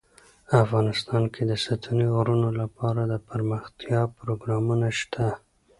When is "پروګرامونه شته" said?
4.17-5.25